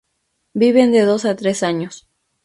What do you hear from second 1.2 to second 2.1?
a tres años.